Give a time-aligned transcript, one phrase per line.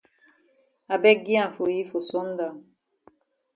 [0.93, 2.57] I beg gi am for yi for sun down.